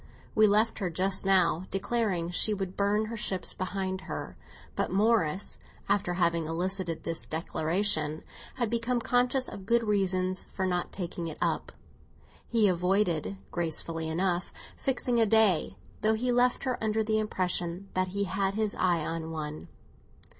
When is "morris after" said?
4.91-6.15